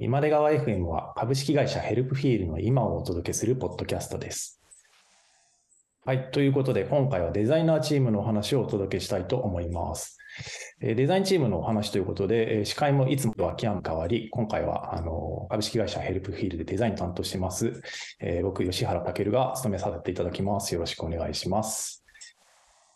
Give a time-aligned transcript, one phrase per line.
[0.00, 4.62] 今出川 FM は株式会社ヘルプフィールの今をお届けするポッドキャストです。
[6.04, 6.30] はい。
[6.30, 10.16] ということで、今回はデザイナーチームのお話をお届けしたいと思います。
[10.80, 17.82] デザインチームのお話ということで、司会もいつもとは秋山変わり、今回はあの株式会社ヘルプフィールでデザイン担当してます、
[18.20, 20.72] えー僕、吉原健が務めさせていただきます。
[20.74, 22.04] よろしくお願いします。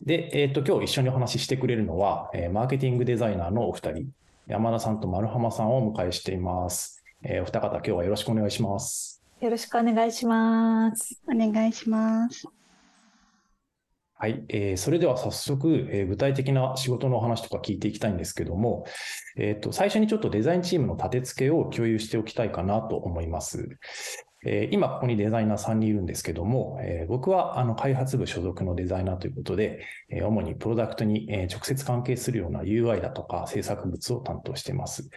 [0.00, 4.06] で、えっ、と、今日一緒にお話ししてくれるのは、えーマーケティングデザイナーのお二人、
[4.48, 7.04] 山田さんと丸浜さんをお迎えしています。
[7.22, 9.22] えーお二方、今日はよろしくお願いします。
[9.40, 11.22] よろしくお願いします。
[11.28, 12.48] お願いします。
[14.14, 18.84] はい、えーそれでは早速、えー具体的な仕事のお話とか聞いていきたいんですけども、
[19.36, 23.68] えーと、最初にちょっとデザインチームの立て付けを共有しておきたいかなと思います。
[24.44, 35.08] えー今ここにデザイナー3人いるんですけども、えー僕はあの開発部所属のデザイナーということで、えー主にプロダクトにえ直接関係するような UI だとか制作物を担当しています。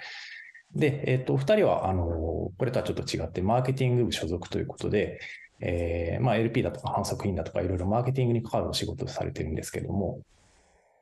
[0.75, 5.19] で、えっ、と、お二人は、あの、これとはちょっと違って、マーケティング部所属ということで、
[5.61, 10.19] えまあ、LP だとか反作品だとかいろいろマーケティングに関わるお仕事をされてるんですけども、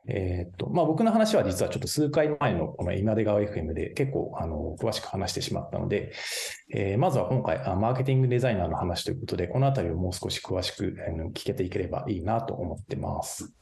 [0.06, 6.12] えーっと、まあ、僕の話は実はちょっと数回前のこの今出川 FM で結構あの詳しく話してしまったので、
[6.74, 10.96] えーまずは今回あマーケティングデザイナーの話ということで、このあたりをもう少し詳しく
[11.34, 13.52] 聞けていければいいなと思ってます。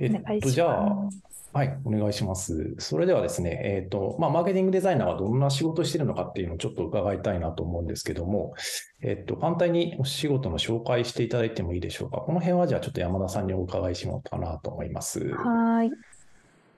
[0.00, 1.08] えっと、じゃあ、
[1.52, 2.74] はい、お願いします。
[2.78, 8.54] それではですね、えっ、と、まあ、マーケティングデザイナーはどんな仕事をしているのかっていうのをちょっと伺いたいなと思うんですけども、
[9.02, 12.18] えっ、と、簡単にお仕事の紹介していただいてもいいでしょうか。
[12.18, 15.34] この辺はじゃあちょっと山田さんにお伺いしようかなと思います。
[15.34, 15.90] はい。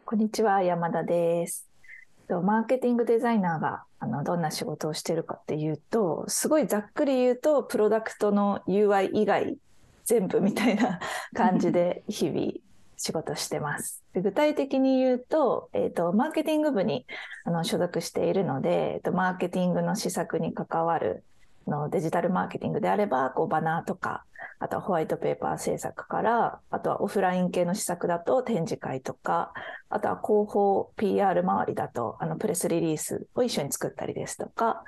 [0.04, 1.68] こんにちは、山田です。
[2.28, 9.58] とマーケティングデザイナーがあのどんな仕事をしているかっていうと、すごいざっくり言うと、プロダクトの UI 以外
[10.05, 11.00] 全部みたいな
[11.34, 12.52] 感じで日々
[13.00, 14.04] 仕事してます。
[14.12, 17.06] で具体的に言うと、えっ、と、マーケティング部に
[17.44, 21.24] あの所属しているので、えっと、マーケティングの施策に関わる
[21.66, 24.24] のデジタルマーケティングであれば、こうバナーとか、
[24.58, 29.55] あとはホワイトペーパー制作から、あとはオフライン系の施策だと展示会とか、
[29.89, 34.84] あとは広報 PR 周りだと、あのプレスリリースを一緒に作ったりですとか、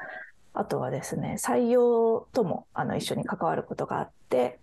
[0.52, 4.58] あとはですね、採用ともあの一緒に関わることがあって、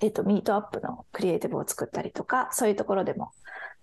[0.00, 3.32] えっと、ミートアップのクリエイティブを作ったりとか、そういうところでも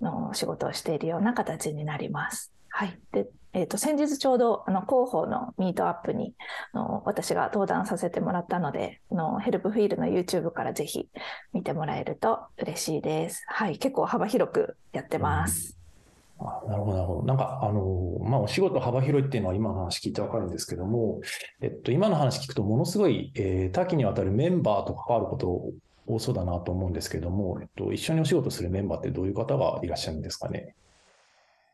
[0.01, 2.51] の仕事をしているような形になります。
[2.69, 2.99] はい。
[3.11, 6.33] で、えっと、先日ちょうどあの広報のミートアップに
[6.73, 11.07] の私が登壇させてもらったので、のヘルプフィールの YouTube からぜひ
[11.53, 13.45] 見てもらえると嬉しいです。
[13.47, 13.77] はい。
[13.77, 15.77] 結構幅広くやってます。
[16.37, 17.23] あなるほど、なるほど。
[17.23, 21.21] なんか、あの、まあ、お仕事幅広いっていうのは今の話聞いてわかるんですけども、
[21.61, 25.71] えっと、今の話聞くと、ものすごい、えー多岐にわたるメンバーと関わること
[26.07, 30.75] 多そうだなと思うんですけども、えっと、一緒にお仕事するメンバーってどういう方がいらっしゃるんですかね？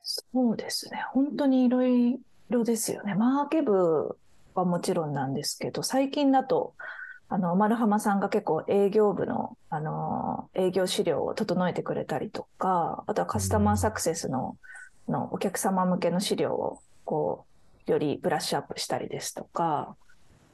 [0.03, 1.05] そうですね。
[1.11, 2.19] 本当にいろい
[2.49, 3.13] ろですよね。
[3.13, 4.17] マーケ部
[4.55, 6.73] はもちろんなんですけど、最近だと、
[7.29, 14.57] あの、丸浜さんが結構営業部の、あの、営業資料を整えてくれたりとか、あとはカスタマーサクセスの、
[15.07, 17.45] のお客様向けの資料を、こ
[17.87, 19.95] う、よりブラッシュアップしたりですとか、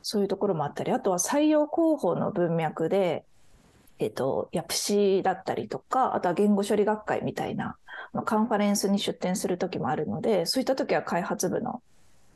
[0.03, 3.25] そういうところもあったり、あとは採用広報の文脈で、
[3.99, 7.77] えっと、ヤプシだったりとか、あとは言語処理学会みたいな、
[8.25, 11.81] カンファレンスに出展する時もあるので、そういった時は開発部の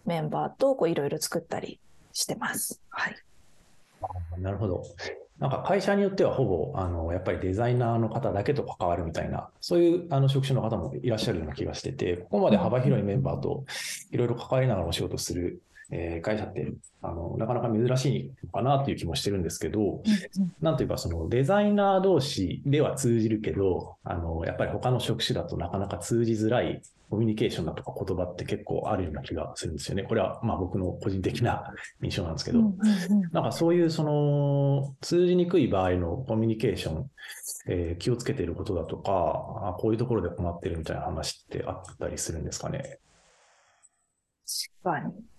[0.05, 1.79] メンバーとこういろいろ作ったり
[2.13, 2.81] してます。
[2.89, 3.15] はい。
[4.39, 4.83] なるほど。
[5.39, 13.65] なんか会社によってはほぼ、あの、やっぱりデザイナーの方だけと関わるみたいな、そういうあの職種の方もいらっしゃるような気がしてて、ここまで幅広いメンバーと
[14.11, 15.61] いろいろ関わりながらお仕事する、
[15.91, 20.01] えー会社って、あの、なかなか珍しいのかなという気もしてるんですけど、
[20.61, 30.03] なんというか、そのデザイナー同士では通じるけど、あの、やっぱり他の職種だとなかなか通じづらいコミュニケーションだとか言葉って結構あるような気がするんですよね。
[30.03, 32.73] これはまあ僕の個人的な 印象なんですけど、
[33.31, 37.11] なんかそういうその通じにくい場合のコミュニケーション、
[37.67, 39.11] えー気をつけていることだとか、
[39.71, 42.99] あこういうところで困ってるみたいな話ってあったりするんですかね？
[44.83, 45.30] 確かに。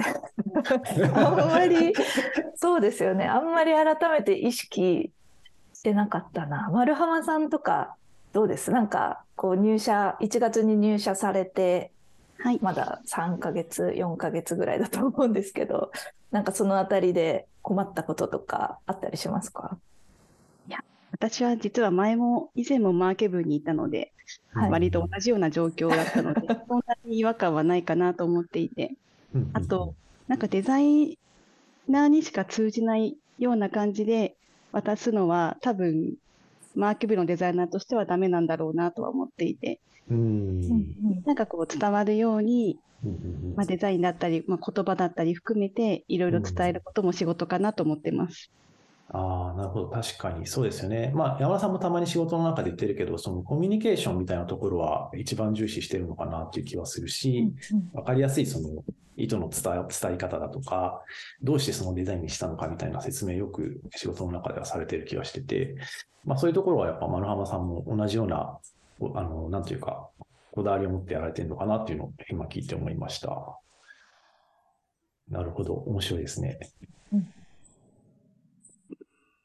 [1.14, 1.92] あんまり、
[2.56, 3.26] そうですよね。
[3.26, 5.12] あんまり改めて意識
[5.74, 6.70] してなかったな。
[6.72, 7.96] 丸浜さんとか、
[8.32, 8.70] どうです？
[8.70, 11.92] なんか、こう入社、1月に入社されて、
[12.38, 12.58] はい。
[12.62, 15.90] まだ3ヶ月、4ヶ月ぐらいだと思うんですけど、
[16.30, 19.78] なんかそのあたりで困ったこととかあったりしますか？
[21.12, 24.12] 私は実は前も、以前もマーケ部にいたので、
[24.52, 28.94] はい割と同じような状況だったので、 そんなに違和感はないかなと思っていて、
[29.34, 29.94] うんあと、
[30.28, 31.18] なんかデザイ
[31.88, 34.36] ナーにしか通じないような感じで
[34.72, 36.14] 渡すのは多分
[36.74, 39.80] マーケ部のデザイナーとしてはダメなんだろうなとは思っていて、
[40.10, 40.60] うん。
[41.24, 48.50] なんかこう伝わるように、うんうんまあ、デザインだったり、まあ、言葉だったり含めていろいろ伝えることも仕事かなと思ってます。
[49.12, 49.88] ああ、なるほど。
[49.88, 51.12] 確かにそうですよね。
[51.14, 57.52] まあ、山田さんもたまに仕事の中で言ってるけど、そのコミュニケーションみたいなところは一番重視してるのかなっていう気はするし、
[57.92, 58.84] わかりやすいその
[59.16, 61.02] 意図の伝え伝え方だとか、
[61.42, 65.74] どうしてそのデザインにしたのかみたいな説明よく仕事の中ではされてる気がしてて、
[66.24, 68.58] まあそういうところはやっぱ丸浜さんも同じような、
[69.00, 70.08] おあの、なんていうか、
[70.52, 73.58] こだわりを持ってやられてるのかなっていうのを今聞いて思いました。
[75.28, 75.74] なるほど。
[75.74, 76.60] 面白いですね。
[77.12, 77.39] うん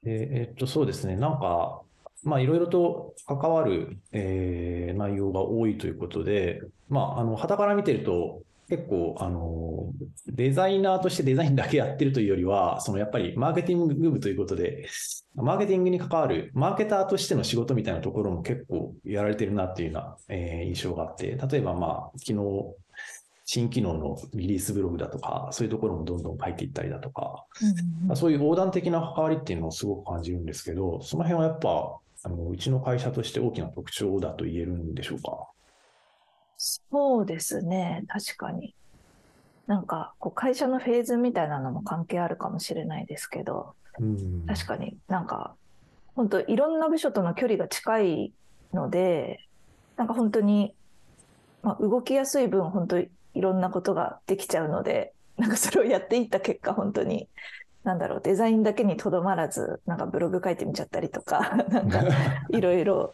[0.05, 1.15] で、えっと、そうですね。
[1.17, 1.81] なんか、
[2.23, 9.91] まあ、いろいろと関わる、えー内容が多いということで、まあ、あの、傍から見てると、結構、あの、
[10.27, 14.87] デザイナーとしてデザインだけやってるというよりは、そのやっぱりマーケティング部ということで、
[15.35, 22.75] マーケティングに関わる、マーケターとしての仕事みたいなところも結構やられてるなっていうような、え印象があって、例えばまあ、昨日、
[23.45, 27.45] 新機能のリリースブログだとか、そういうところもどんどん書いていったりだとか、
[28.07, 35.47] まあそういう横断的な関わりっていうのをすごく感じるんですけど、その辺はやっぱ、あの、うちの会社として大きな特徴だと言えるんでしょうか？
[36.57, 38.73] そうですね、確かに。
[39.67, 44.45] なんか、こう会社のフェーズみたいなのも関係あるかもしれないですけど、うん。
[44.47, 45.55] 確かになんか、
[46.15, 48.33] 本当いろんな部署との距離が近い
[48.73, 49.39] ので、
[49.97, 50.73] なんか本当に、
[51.61, 52.97] まあ、動きやすい分、本当
[53.35, 57.27] いろんなことができちゃうので、 なんかそれをやっていった結果、本当に、
[57.83, 62.03] なんだろう、デザインだけにとどまらず、なんかブログ書いてみちゃったりとか、 なんか
[62.49, 63.13] いろいろ、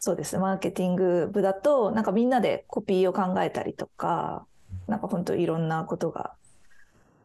[0.00, 4.46] そうですね、マーケティング部だと、なんかみんなでコピーを考えたりとか、
[4.88, 6.32] なんか本当いろんなことが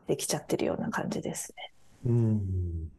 [0.07, 1.71] できちゃってるような感じですね。
[2.05, 2.91] うん。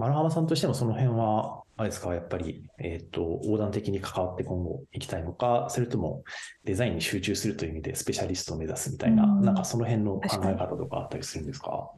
[0.00, 6.24] 丸浜さんとしてもその辺は、あれですか、やっぱり、えっと、横断的に関わって今後行きたいのか、それとも
[6.64, 11.90] デザインに集中するという意味でスペシャリストを目指すみたいな、うんなんかその辺の考え方とかあったりするんですか？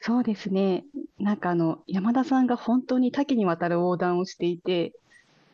[0.00, 0.84] そうですね。
[1.18, 4.92] なんかあの、山田さんが本当に多岐にわたる横断をしていて、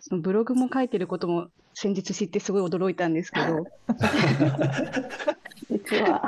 [0.01, 3.65] そのブログも書いてることも先日知ってすごい驚いたんですけど、
[5.71, 6.23] 実は。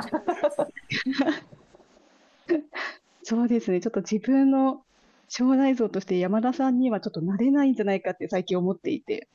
[3.29, 3.81] そうですね。
[3.81, 4.85] ちょっと自分の
[5.27, 9.27] 将来像として山田さんにはちょっとなれないんじゃないかって最近思っていて。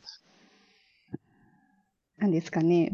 [2.16, 2.90] なんですかね。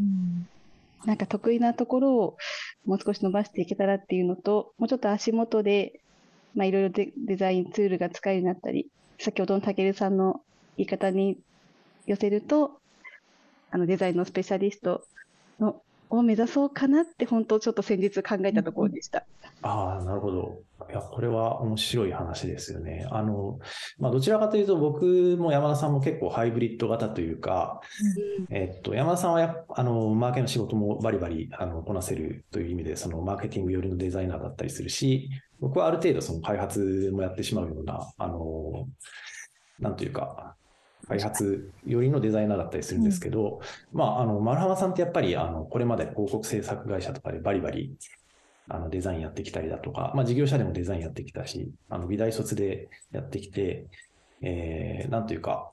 [1.04, 2.36] なんか得意なところを
[2.84, 6.00] もう少し伸ばしていけたらっていうのと、もうちょっと足元で、
[6.56, 8.88] まあ、いろいろデデザインツールが使えるようになったり、
[9.20, 10.40] 先ほどのたけるさんの
[10.76, 11.38] 言い方に
[12.06, 12.80] 寄せると、
[13.70, 15.04] あのデザインのスペシャリスト
[15.60, 15.80] の
[16.10, 19.25] を目指そうかなって、本当ちょっと先日考えたところでした。
[19.62, 20.62] ああ、なるほど。
[20.90, 23.06] いや、これは面白い話ですよね。
[23.10, 23.58] あの、
[23.99, 27.81] まあ、どちらかというと、僕も山田さんも結構ハイブリッド型というか、
[28.50, 35.28] えっと、山田さんはやあの、マーケの仕事もバリバリ、あの、こなせるという意味で、その、マーケティング寄りのデザイナーだったりするし、
[35.60, 38.87] 僕はある程度、その、開発もやってしまうような、あの、
[39.81, 40.55] なんというか、
[41.08, 43.60] 開発寄りのデザイナーだったりするんですけど、
[43.93, 47.96] まあ、あの、丸浜さんってやっぱり、あの、これまで広告制作会社とかでバリバリ、
[48.69, 53.87] あの、デザインやってきたりだとか、まあ、事業者でもデザインやってきたし、あの、美大卒でやってきて、
[54.43, 55.70] えー、なんというか、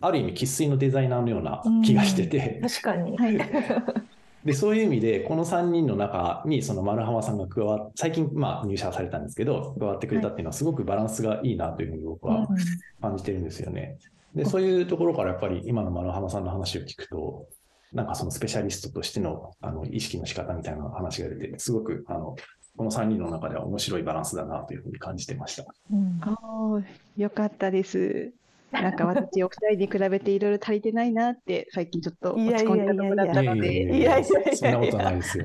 [0.00, 3.16] ある意味、生粋のデザイナーのような気がしてて、確かに。
[3.16, 3.38] はい。
[4.44, 12.48] で、そういう意味で、この3人の中に、その丸浜さんが加わっ最近、まあ、入社されたんですけど、加わってくれたっていうのは、すごくバランスがいいなというふうに僕は
[13.02, 13.98] 感じてるんですよね。
[14.34, 17.46] で、そういうところからやっぱり今の丸浜さんの話を聞くと、
[17.92, 22.36] なんかそのスペシャリストとしてのあの意識の仕方みたいな話が出て、すごくあの
[22.76, 25.64] この3人の中では面白いバランスだなというふうに感じてました。
[25.92, 26.84] うんおー
[27.16, 28.32] よかったです。
[28.70, 34.24] なんか私、お二人に比べていろいろ足りてないなって、最近ちょっと落ち込んだところだったので、いやいやいやいや
[34.56, 35.44] そんなことないですよ。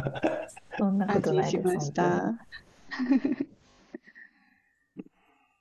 [0.78, 1.56] そんなこ安とないです。
[1.58, 2.34] 心しました。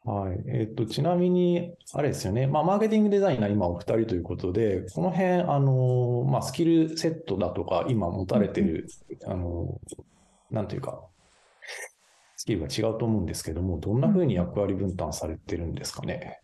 [0.05, 0.43] はい。
[0.47, 2.45] えっと、ちなみに、あれですよね。
[2.45, 8.87] まあ、マーケティングデザイナー今お二人ということで、この辺、あの、まあ、スキルセットだとか、今持たれてる、
[9.25, 9.81] あの、
[10.51, 11.01] なんていうか、
[12.37, 16.39] スキルが違うと思うんですけども、どんな風に役割分担されてるんですかね？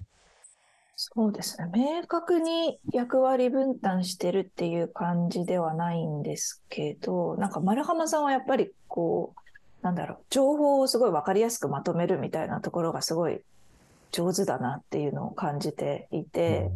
[0.96, 1.70] そうですね。
[1.74, 9.40] 明確に役割分担してるっていう感じではないんですけど、なんか丸浜さんはやっぱりこう、
[9.81, 13.41] なんだろう、情報をすごいわかりやすくまとめるみたいなところがすごい
[14.11, 16.71] 上手だなっていうのを感じていて、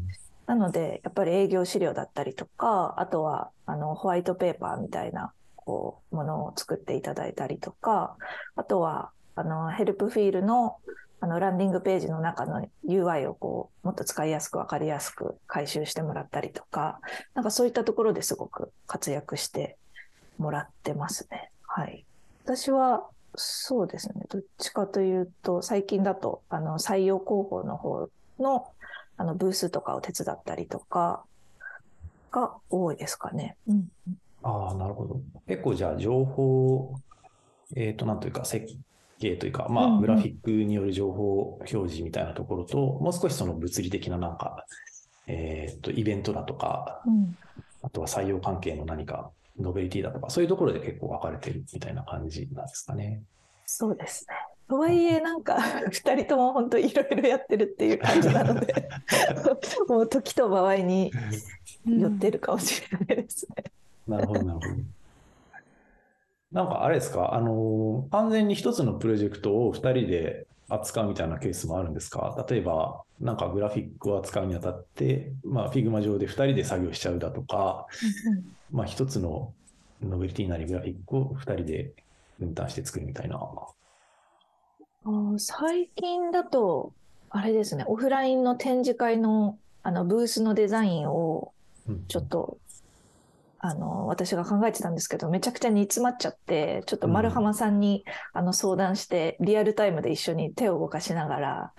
[0.48, 8.16] なので、やっぱり営業資料だったりとか、あとは、あの、ホワイトペーパーみたいな、こう、ものを作っていただいたりとか、
[8.56, 10.78] あとは、あの、ヘルプフィールの、
[11.22, 17.00] ああのランディングページの中の UI をこうもっと使いやすく分かりやすく回収してもらったりとか、
[17.34, 19.76] なんかそういったところですごく活躍して
[20.38, 21.50] もらってますね。
[21.64, 22.06] はい。
[22.46, 24.22] 私はそうですね。
[24.30, 28.08] どっちかというと、最近だと、あの、採用広報の方
[28.40, 28.68] の、
[29.18, 31.26] あの、ブースとかを手伝ったりとか、
[32.32, 33.56] が多いですかね。
[33.68, 33.88] うん。
[34.44, 35.22] ああ、なるほど。
[35.48, 36.94] 結構じゃあ、情報、
[37.76, 38.68] えっ、ー、と、なんというか、設
[39.20, 44.66] 計というか、まあ、グラフィックによる情報表示みたいなところと、うんうん、もう少しその物理的ななんか、
[45.26, 47.36] えっ、ー、と、イベントだとか、うん、
[47.82, 53.22] あとは採用関係の何かノベリティだとか、そういうところで結構分かれてるみたいな感じなんですかね。
[53.66, 54.36] そうですね。
[54.68, 55.58] とはいえ、なんか、
[55.92, 58.90] 二人とも本当いろいろやってるっていう感じなので、
[59.88, 61.12] もう時と場合に
[61.86, 63.64] よってるかもしれないですね。
[64.08, 64.68] なるほど、なるほど。
[66.52, 72.46] なんかあれですか、あの、完全に一つのプロジェクトを二人で扱うみたいなケースもあるんですか？
[72.50, 77.86] 例えば、なんかグラフィックを扱うにあたって、まあ、フィグマ上で2人で作業しちゃうだとか、
[78.76, 79.54] まあ、一つの
[80.02, 81.94] ノベルティなりグラフィックを2人で
[82.40, 83.40] 分担して作るみたいな。
[85.38, 86.94] 最近だと、
[87.30, 91.54] あれですね、オフラインの展示会のあのブースのデザインを
[92.08, 92.58] ちょっと
[93.66, 98.04] あの、私が考えてたんですけど、めちゃくちゃ煮詰まっちゃって、ちょっと丸浜さんに、
[98.34, 101.74] うん、あの相談して、リアルタイムで一緒に手を動かしながら、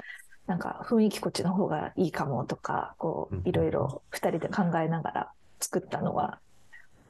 [0.47, 6.41] なんか雰囲気こっちの方がいいかもとか、こう、いろいろ二人で考えながら作ったのは、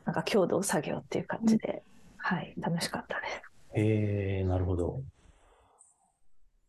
[0.07, 3.43] なんか共同作業っていう感じで、うん、はい、楽しかったです。
[3.75, 5.03] へえー、なるほど。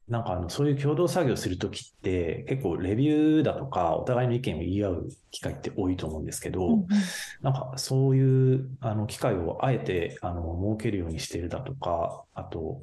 [0.10, 6.88] なんかあの、そういう共同作業するときって、結構レビューだとか、お互いの意見を言い合う機会って多いと思うんですけど、うんうん、
[7.42, 12.82] なんかそういうあの機会をあえてあの設けるようにしてるだとか、あと、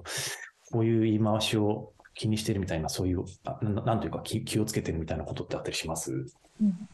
[0.70, 3.24] こういう言い回しを気にしてるみたいな、そういう、
[3.62, 6.88] ななんというか気気をつけてるみたいなことってあったりします、うん、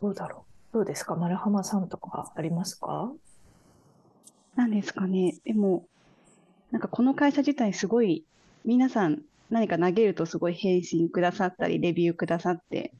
[0.00, 0.51] どうだろう。
[0.72, 1.14] どうですか？
[1.16, 3.12] 丸浜さんとかありますか？
[4.56, 5.36] なんですかね。
[5.44, 5.84] でも、
[6.70, 8.24] なんかこの会社自体すごい
[8.64, 12.92] 皆さん何か投げるとすごい返信くださったり、レビューくださって、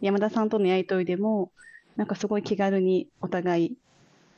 [0.00, 1.52] 山田さんとのやりとりでも、
[1.96, 3.76] なんかすごい気軽にお互い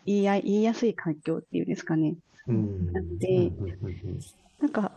[0.04, 2.16] 言い言いやすい環境っていうんですかね。
[2.46, 3.50] うん、なので、
[4.60, 4.92] なんか、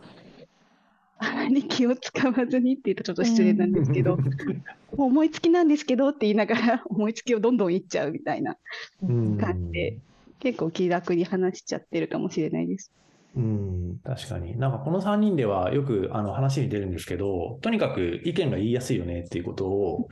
[1.22, 8.56] あまり気を使わずにって言うとちょっと失礼なんですけど、もう思いつきなんですけどって言いながら思いつきをどんどん言っちゃうみたいな
[9.00, 9.98] 感じで、
[10.40, 12.90] 結構気楽に話しちゃってるかもしれないです。
[13.34, 14.58] うん、確かに。
[14.58, 20.08] なんかこの3人ではよくあの話に出るんですけど、とにかく意見が言いやすいよねっていうことを、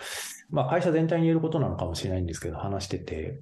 [0.50, 3.40] まあ会社全体に言えることなのかもしれないんですけど、話してて、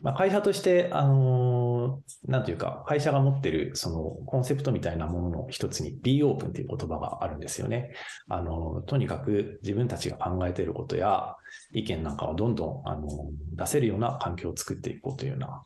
[0.00, 7.92] まあ会社として、あのー、なんていうか、会社が持ってるそのコンセプトみたいなものの一つに be open っていう言葉があるんですよね。
[8.28, 11.36] あの、とにかく自分たちが考えていることや
[11.72, 13.08] 意見なんかをどんどん、あの、
[13.54, 15.62] 出せるような環境を作っていこうというような、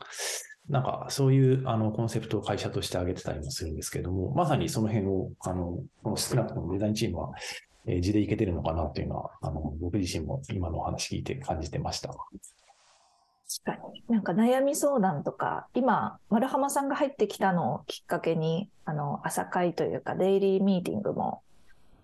[0.69, 7.33] なんかそういうあのコンセプトを会社として挙げてたりもするんですけども、まさにその辺を、あの、この少なくともデザインチームは、
[7.87, 12.15] えー、地でいけてるのかなっていうのは、あの、僕自身も今のお話聞いて感じてました。
[13.65, 14.05] 確かに。
[14.09, 21.43] なんか悩み相談とか、今、丸浜さんが入ってきたのをきっかけに、あの、朝会というか、デイリーミーティングも、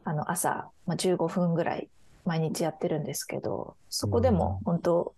[0.04, 1.88] あの、朝、まあ、15分ぐらい
[2.24, 5.14] 毎日やってるんですけど、そこでも本当、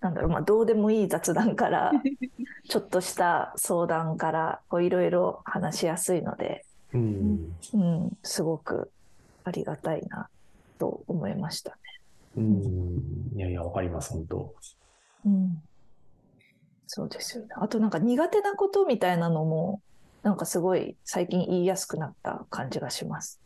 [0.00, 1.92] なんだろう、まあ、どうでもいい雑談から、
[2.68, 8.90] ちょっとした相談から、こういろいろ話しやすいので、うん、うん、すごく
[9.44, 10.28] ありがたいな
[10.78, 11.76] と思いましたね。
[12.38, 14.52] うん、いやいや、わかります、本当。
[15.24, 15.62] うん。
[16.86, 17.50] そうですよね。
[17.56, 19.80] あとなんか苦手なことみたいなのも、
[20.22, 23.40] なんかすごい最近言いやすくなった感じがします。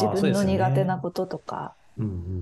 [0.00, 1.76] 自分の苦手なこととか、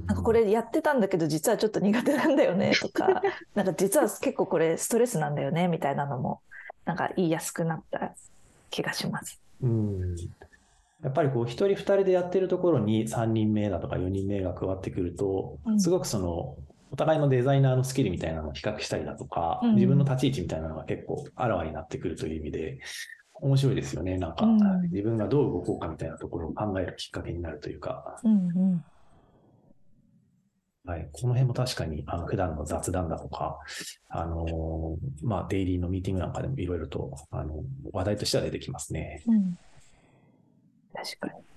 [0.07, 3.23] なんかこれやってたんだけど実はちょっと苦手なんだよねとか
[3.55, 6.43] なんか実は結構これストレスなんだよねみたいなのも
[6.85, 8.15] なんか言いやすくなった
[8.71, 9.41] 気がします。
[9.63, 10.15] うん
[11.03, 16.57] やっぱりこう一人二人でやってるところに3人目だとか4人目が加わってくると、すごくその
[16.95, 22.79] お互いのデザイナーのスキルみたいなのを比較したりだとか、自分の立ち位置みたいなのが結構あらわになってくるという意味で、
[23.33, 24.17] 面白いですよね。
[24.17, 24.47] なんか、
[24.93, 28.21] 自分がどう動こうかみたいなところを考えるきっかけになるというか。
[28.23, 28.85] うんうん
[30.87, 31.09] はい。
[31.13, 33.59] この辺も確かに、あの、普段の雑談だとか、
[34.11, 39.23] あのー、まあ、デイリーのミーティングなんかでもいろいろと、あの、話題としては出てきますね。
[39.27, 39.59] うん。
[40.93, 41.54] 確かに。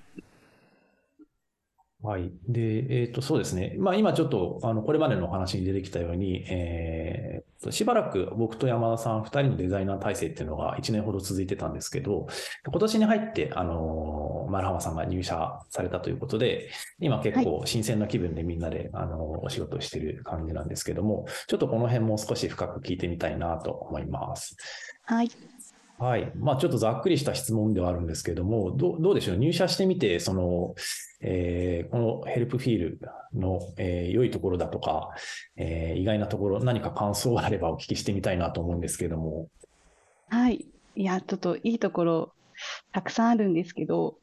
[2.07, 2.31] はい。
[2.47, 3.75] で、えっ、ー、と、そうですね。
[3.77, 12.27] まあ、今ちょっと、あの、これまでのお話に出てきたように、えー、しばらく僕と山田さん二人のデザイナー体制っていうのが1年ほど続いてたんですけど、
[12.65, 16.69] 今年に入って、あの、丸浜さんが入社されたということで、
[17.01, 24.55] 今結構新鮮な気分でみんなで、あの、お仕事をしている感じなんですけども、ちょっとこの辺も少し深く聞いてみたいなと思います。
[25.03, 25.29] はい。
[25.99, 26.31] はい。
[26.35, 29.37] まあ、ちょっとざっくりした質問ではあるんですけれども、どどうでしょう？
[29.37, 30.75] 入社してみて、その、
[31.21, 32.99] えー、このヘルプフィール
[33.33, 35.09] の、えー、良いところだとか、
[35.55, 39.47] えー、意外なところ、何か感想があればお聞きしてみたいなと思うんですけれども。
[40.29, 40.67] はい。
[40.95, 42.33] いや、ちょっといいところ、
[42.91, 44.17] たくさんあるんですけど、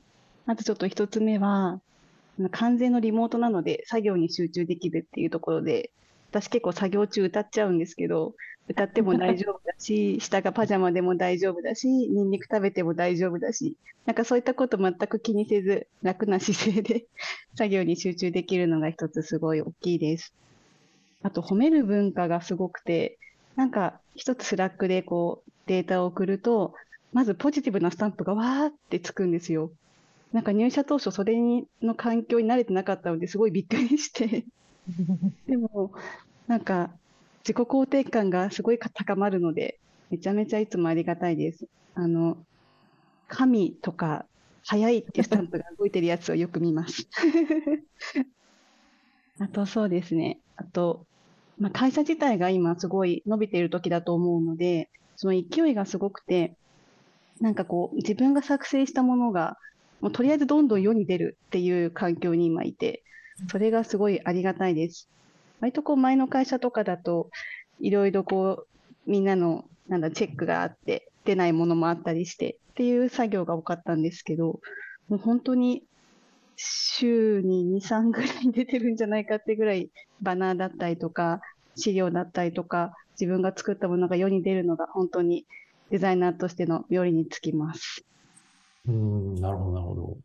[0.46, 1.80] まずちょっと一つ目は、
[2.52, 5.90] 完全のリモートなので作業に集中できるっていうところで、
[6.30, 8.34] 私結構作業中歌っちゃうんですけど、
[8.68, 17.06] 歌っても大丈夫だし、 下がパジャマでも大丈夫だし、ニンニク食べても大丈夫だし、なんかそういったこと全く気にせず、楽な姿勢で
[17.56, 20.32] 作業に集中できるのが一つすごい大きいです。
[21.22, 23.18] あと、褒める文化がすごくて、
[23.56, 26.74] なんか一つスラックでこうデータを送ると、
[27.12, 29.70] まずポジティブなスタンプがわーってつくんですよ。
[30.32, 31.36] なんか入社当初それ
[31.80, 34.44] の環境に慣れてなかったのですごいびっくりして
[35.46, 35.92] でも
[36.48, 36.90] なんか
[37.46, 39.78] 自己肯定感がすごい高まるので、
[40.10, 41.66] めちゃめちゃいつもありがたいです。
[41.94, 42.38] あの、
[43.28, 44.26] 神とか、
[44.66, 47.06] 早いってスタンプが動いてるやつをよく見ます。
[49.40, 50.40] あとそうですね。
[50.56, 51.06] あと、
[51.58, 56.56] まあ、会社自体が今すごい伸びている時だと思うので、その勢いがすごくて、
[57.40, 59.58] なんかこう、自分が作成したものが、
[60.00, 63.02] もうとりあえずどんどん世に出るっていう環境に今いて、
[63.50, 65.10] それがすごいありがたいです。
[65.64, 67.30] 割とこう前の会社とかだと、
[67.80, 68.66] いろいろこ
[69.06, 74.60] う、みんなの、なんだ、チェックがあって、出ないものもあったりして、っていう作業が多かったんですけど、
[75.08, 75.82] もう本当に
[76.56, 79.90] 週に2、3ぐらい出てるんじゃないかってぐらい、
[80.20, 81.40] バナーだったりとか、
[81.76, 85.46] 資料だったりとか、自分が作ったものが世に出るのが本当に
[85.90, 88.04] デザイナーとしての冥利につきます。
[88.86, 90.18] うん、なるほど、なるほど。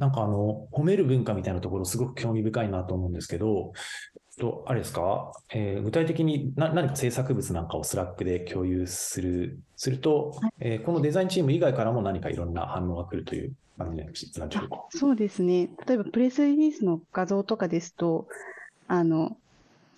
[0.00, 3.72] なんかあの、褒める文化みたいなところすごく興味深いなと思うんですけど、
[4.38, 14.04] と、あれですか、えー、具体的にな何か制作物なんかをスラックで共有する、すると、はい、えー、このデザインチーム以外からも何かいろんな反応が来るという感じな
[14.46, 14.86] んでしょうか？
[14.88, 15.68] そうですね。
[15.86, 18.26] 例えばプレスリリースの画像とかですと、
[18.88, 19.36] あの、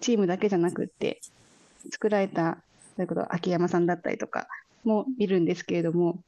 [0.01, 1.21] チームだけじゃなくって、
[1.91, 2.59] 作られた、
[2.97, 4.49] そういうこと、秋山さんだったりとか
[4.83, 6.19] も見るんですけれども、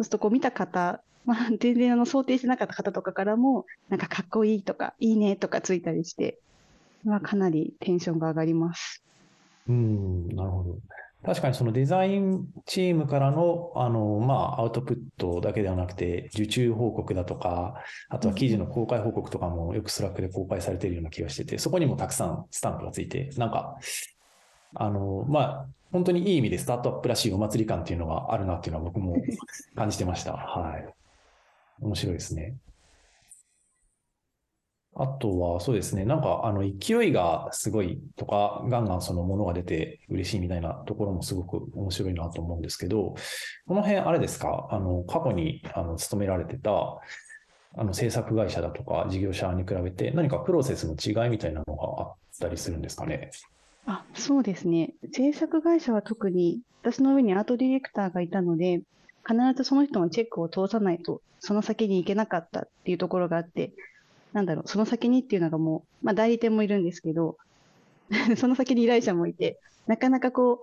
[0.00, 6.38] そうするとこう見た方 まあ、全然あの想定してなかった方とかからも、なんかかっこいいとか、いいねとかついたりして、
[7.04, 9.04] まあ、かなりテンションが上がります。
[9.68, 10.78] うん、なるほど。
[11.22, 17.74] 確かにそのデザインチームからの、あの、まあ、アウトプットだけではなくて、受注報告だとか、
[18.08, 23.76] あとは記事の公開報告とかもよくスラックで公開されているような気がしてて、そこにもたくさんスタンプがついて、なんか、
[24.74, 29.16] あの、まあ、本当にいい意味でスタートアップらしいお祭り感っていうのがあるなっていうのは僕も
[29.74, 30.32] 感じてました。
[30.36, 30.94] はい。
[31.80, 32.56] 面白いですね。
[34.94, 36.04] あとは、そうですね。
[36.04, 43.14] なんか、あの、勢いがすごいとか、ガンガンそのものが出て嬉しいみたいなところもすごく面白いなと思うんですけど、
[43.66, 44.68] この辺、あれですか？
[44.70, 46.98] あの、過去に、あの、勤められてた、
[47.76, 53.30] あの、制作会社だとか事業者に比べて、何かプロセスの違いみたいなのがあったりするんですかね？
[53.90, 54.94] あ、そうですね。
[55.12, 58.82] 制作会社は特に、私の上にアートディレクターがいたので、
[59.26, 63.72] 必ずその人のチェックを通さないと、その先に行けなかったっていうところがあって、
[64.32, 67.36] なんだろう、その先にっていうのがもう、まあ代理店もいるんですけど、
[68.36, 70.60] その先に依頼者もいて、なかなかこ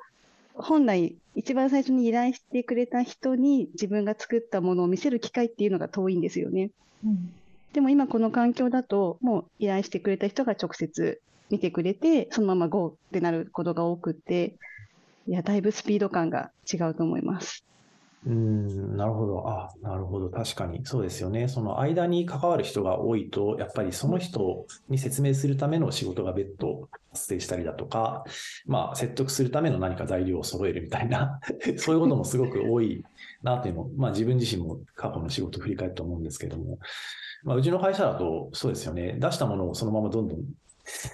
[0.56, 6.72] う、本来一番最初に依頼してくれた人に自分が作ったものを見せる機会っていうのが遠いんですよね。
[7.06, 7.34] うん、
[7.74, 14.56] でも今この環境だと、もう依頼してくれた人が直接見てくれて、そのまま GO ってなることが多くて、
[15.28, 17.68] いや、だいぶスピード感が違うと思います。
[18.26, 19.48] うん、なるほど。
[19.48, 20.30] あ、なるほど。
[20.30, 20.86] 確かに。
[20.86, 21.48] そうですよね。
[21.48, 28.26] その間に関わる人が多いと、やっぱりその人に説明するための仕事が別途発生したりだとか、
[28.66, 31.40] まあ、説得するための何か材料を揃えるみたいな、
[31.78, 33.04] そういうこともすごく多い
[33.44, 36.80] なっていうのを、まあ自分自身も過去の仕事を振り返って思うんですけども、
[37.44, 39.16] まあ、うちの会社だとそうですよね。
[39.20, 40.40] 出したものをそのままどんどん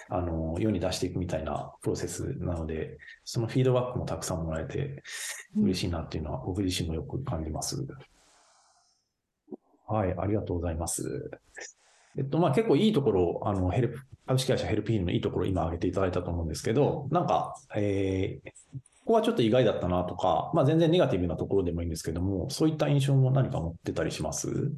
[0.10, 5.02] あの、世に出していくみたいなプロセスなので、そのフィードバックもたくさんもらえて
[5.58, 7.86] 嬉しいなっていうのは僕自身もよく感じます。
[9.88, 11.30] はい、ありがとうございます。
[12.18, 18.50] えっと、まあ結構いいところ、あの、ヘルプ、株式会社ヘルプフィールのいいところ今挙げていただいたと思うんですけど、なんか、えー、
[19.06, 24.72] ここはちょっと意外だったなとか、まあ全然ネガティブなところでもいいんですけども、そういった印象も何か持ってたりします？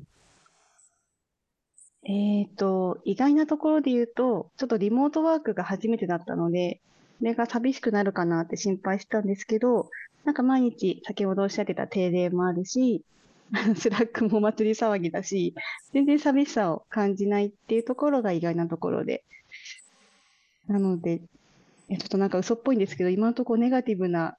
[2.06, 6.80] えっと、意外なところで言うと、ちょっとリモートワークが初めてだったので、
[7.20, 9.90] それが寂しくなるかなって心配したんですけど、
[10.24, 13.04] なんか毎日先ほどおっしゃってた定例もあるし、
[13.76, 15.56] スラックもお祭り騒ぎだし、
[15.94, 19.24] 全然寂しさを感じないっていうところが意外なところで。
[20.68, 24.38] なので、ちょっとなんか嘘っぽいんですけど、今のところネガティブな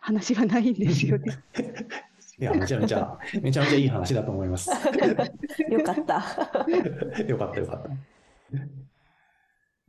[0.00, 1.38] 話はないんですよね。
[2.42, 4.68] いや、めちゃめちゃ、めちゃめちゃいい話だと思います。
[5.70, 6.14] よかった。
[7.22, 7.88] よかった、よかった。
[7.88, 7.94] い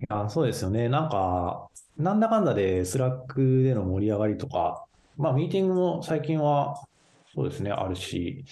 [0.07, 0.87] や、そうですよね。
[0.87, 4.85] なんか、なんだかんだでスラックでの盛り上がりとか、
[5.17, 6.75] まあ、ミーティングも最近は、
[7.33, 8.45] そうですね、あるし、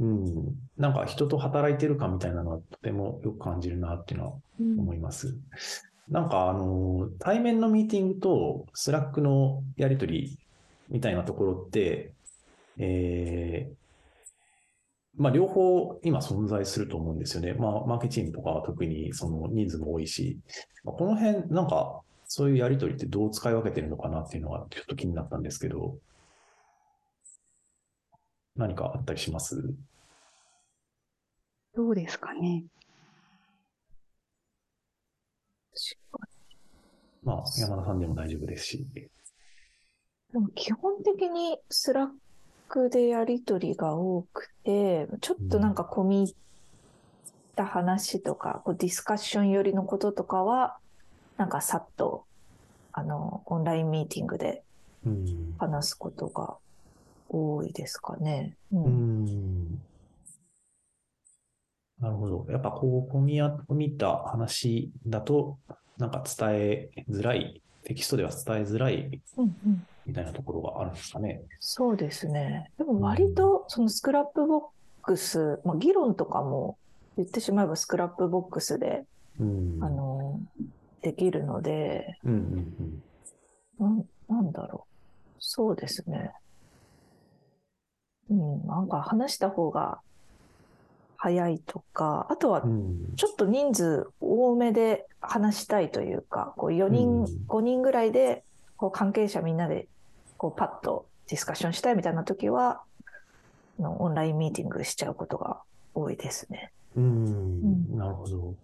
[0.00, 5.28] うん、なんか人と働いてる感みたいなのはとてもよく感じるなっていうのは思います。
[5.28, 5.36] うん、
[6.08, 10.38] なんか、あの、対面のミーティングとスラックのやりとり
[10.88, 12.13] みたいなところって、
[12.78, 13.74] えー、
[15.16, 17.54] まあ、両方今存在すると思うんですよね。
[17.54, 20.38] まあ、マーケチームとかは特にその人数も多いし、
[20.82, 25.98] まあ、この辺、なんか、そういうやりとりってどう使い分けてるのかなっていうのがちょっと気になったんですけど、
[28.56, 29.74] 何かあったりします？
[31.76, 32.64] どうですかね。
[37.22, 38.86] まあ、山田さんでも大丈夫ですし。
[40.32, 42.08] でも基本的にスラッ
[42.68, 46.34] クでやりとりが多くて、ちょっとなんか込み入っ
[47.56, 50.78] た話とか、こうディスカッション寄りのこととかは、
[51.36, 52.26] なんかさっと、
[52.92, 54.62] あの、オンラインミーティングで
[55.58, 56.56] 話すことが
[57.28, 58.56] 多いですかね。
[58.72, 58.84] うん。
[58.84, 59.78] うん
[62.00, 62.46] なるほど。
[62.50, 65.58] やっぱこう、込み込み入った話だと、
[65.96, 69.22] なんか伝えづらい、テキストでは伝えづらい
[70.06, 71.42] みたいなところがあるんですかね。
[71.60, 72.70] そうですね。
[72.78, 74.62] でも割とそのスクラップボッ
[75.02, 76.78] クス、まあ、議論とかも
[77.16, 79.04] 言ってしまえばスクラップボックスで、
[79.40, 80.40] うん、あの、
[81.02, 83.02] できるので、うんうん
[83.78, 85.36] うん、ななんだろう。
[85.38, 86.32] そうですね。
[88.30, 90.00] うん、なんか話した方が
[91.16, 92.62] 早いとか、あとは
[93.16, 98.44] ちょっと人数多めで話したいというか、こう4人、うん、5人ぐらいで
[98.76, 99.88] こう関係者みんなで
[100.44, 102.82] こうパッとディスカッションしたいみたいな時は、
[103.78, 105.62] のオンラインミーティングしちゃうことが
[105.94, 106.70] 多いですね。
[106.96, 108.54] うん、なるほど。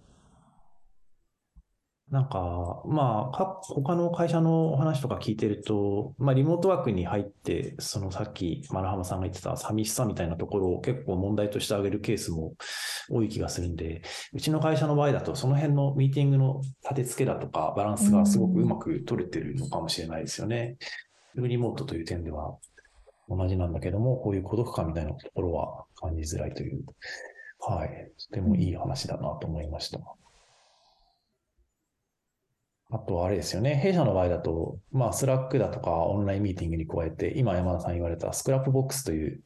[2.10, 12.52] なんか、まあ、か、他の会社の話とか聞いてると、まあ、リモートワークに入って、そのさっき、丸浜さんが言ってた寂しさみたいなところを結構問題として挙げるケースも
[13.08, 14.02] 多い気がするんで、
[14.34, 20.76] うちの会社の場合だと、その辺のミーティングの立て付けだとか、バランスがすごくうまく取れてるのかもしれないですよね。
[21.36, 22.56] リモートという点では
[23.28, 26.84] 同じなんだけども、こういう孤独感みたいなところは感じづらいという、
[27.60, 30.00] はい、とてもいい話だなと思いました。
[32.92, 33.76] あと、あれですよね。
[33.76, 39.42] 弊社の場合だと、まあ、 Slack だとかオンラインミーティングに加えて、今山田さん言われた Scrapbox という、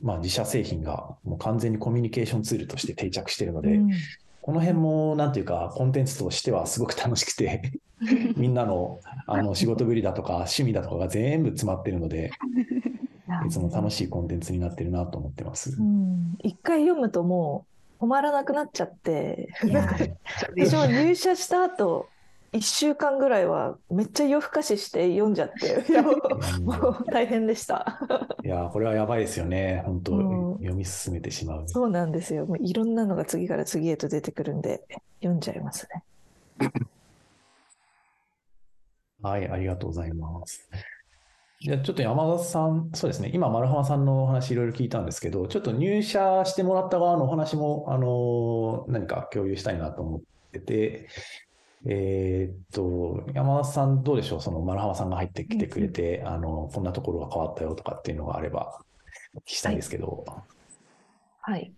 [0.00, 3.90] まあ、自社製品がもう完全にコミュニケーションツールとして定着しているので、うん、
[4.42, 7.70] この辺も、なんていうか、コンテンツとしてはすごく楽しくて
[8.36, 12.30] みんなの、あの、仕事ぶりだとか、趣味だとかが全部詰まってるので、
[13.46, 15.76] いつも楽しいコンテンツになってるなと思ってます。
[15.78, 17.66] うん、一回読むとも
[18.00, 19.48] う、止まらなくなっちゃって、
[20.56, 22.08] 私も入社した後、
[22.52, 26.00] 1週間ぐらいはめっちゃ夜更かしして読んじゃって
[26.62, 28.00] もう大変でした。
[28.42, 29.82] いやこれはやばいですよね。
[29.84, 30.54] 本当、う。
[30.54, 31.68] ん、読み進めてしまう。
[31.68, 32.46] そうなんですよ。
[32.46, 34.82] もういろんなのが次から次へと出てくるんで
[35.20, 35.86] 読んじゃいます
[36.58, 36.70] ね
[39.22, 40.68] はいありがとうございます
[41.60, 50.20] じゃあちょっと山田さん、そうですね、今、丸浜さんのお話いろいろ聞いたんですけど、ちょっと入社してもらった側のお話も、あの、何か共有したいなと思っ
[50.52, 51.08] てて、
[51.84, 54.40] えー、っと、山田さんどうでしょう？
[54.40, 58.80] その丸浜さんが入ってきてくれて、うん、あの、こんなところが変わったよとかっていうのがあれば、
[59.34, 60.24] お聞きしたいんですけど。
[61.40, 61.52] はい。
[61.52, 61.72] はい、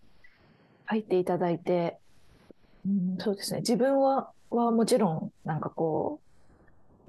[0.84, 1.96] 入っていただいて、
[2.86, 3.60] うん、そうですね。
[3.60, 6.26] 自分は、はもちろん、なんかこう、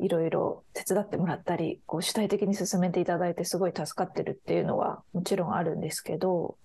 [0.02, 6.58] いろいろ手伝ってもらったり、こう主体的に進めていただいてすごい助かってるっていうのはもちろんあるんですけど、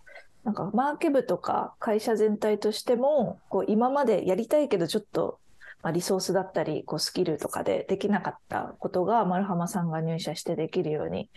[0.44, 5.38] なんかマーケ部とか会社全体としても、こう今までやりたいけどちょっと
[5.82, 11.30] まあ、リソースだったり、こうスキルとかでできなかったことが丸浜さんが入社してできるように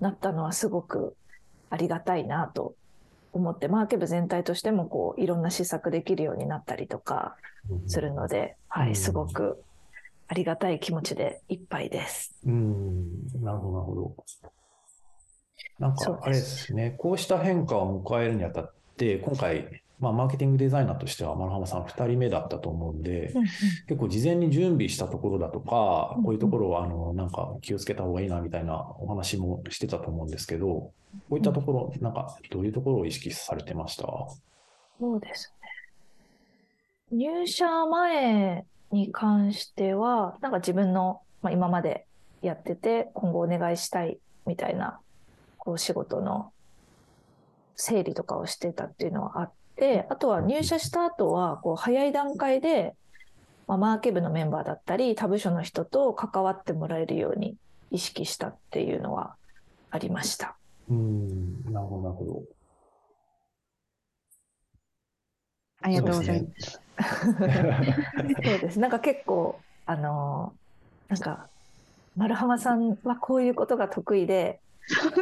[0.00, 1.16] なったのはすごく
[1.70, 2.74] ありがたいなと
[3.32, 7.36] 思って、マーケ部全体としてもこういろんな施策できるようになったりとか
[7.86, 9.62] するので、はい、すごく
[10.28, 12.34] ありがたい気持ちでいっぱいです。
[12.44, 14.16] うん、なるほど、なるほど。
[15.78, 23.46] なんか、あれですね、こうした変化を迎えるにあたって、今回、まあ、マーケティングデザイナーとしては、丸浜さん2人目だったと思うんで、うんうん。
[23.46, 30.92] 結構事前に準備したところだとかうん、こういうところは、あの、なんか気をつけた方がいいなみたいなお話もしてたと思うんですけど、こ
[31.30, 34.04] ういったところ、なんか、どういうところを意識されてました？
[34.98, 35.54] そうです
[37.12, 37.18] ね。
[37.18, 42.06] 入社前に関しては、なんか自分の、まあ、今まで
[42.42, 45.00] やってて、今後お願いしたいみたいな、
[45.58, 46.52] こう仕事の
[47.74, 52.94] 整理とかをしてたっていうのはあって、あとは入社した後は、こう早い段階で、
[53.66, 57.56] まあ、マーケ部のメンバーだったり、他部署の人と関わってもらえるように
[57.90, 59.36] 意識したっていうのは
[59.90, 60.56] ありました。
[60.88, 62.42] うん、なるほど、なるほど。
[65.82, 66.85] ありがとうございます。
[68.44, 68.80] そうです。
[68.80, 70.66] なんか結構、あのー
[71.08, 71.48] なんか、
[72.16, 74.60] 丸浜さんはこういうことが得意で、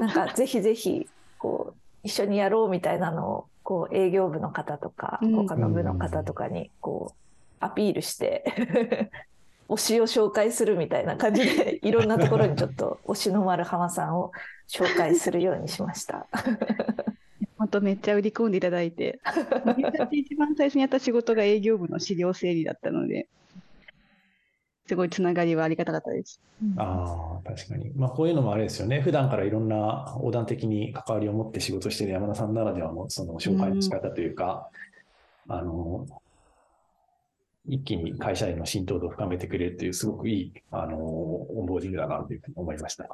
[0.00, 1.08] なんかぜひぜひ、
[1.38, 9.10] こう、一緒にやろうみたいなのを、こう、営業部の方とか、うん他の部の方とかに、こう、アピールして、
[9.68, 14.32] 推しを紹介するみたいな感じで、いろんなところにちょっと推しの丸浜さんを
[14.68, 16.26] 紹介するようにしました。
[17.64, 19.20] 本当めっちゃ売り込んでいただいて、
[20.12, 23.26] 一番最初にやった仕事が営業部の資料整理だったので、
[24.86, 26.42] すごいつながりはありがたかったです。
[26.76, 27.90] ああ、確かに。
[27.96, 29.00] まあ、こういうのもあれですよね。
[29.00, 34.68] 普段からいろんな横断的に関わりを持って仕事している山田さんならではのその紹介の仕方というか、
[35.48, 36.06] あの、
[37.66, 43.04] 一気に会社への浸透度を深めてくれるという、すごくいい、あの、オンボーディングだなというふうに思いました。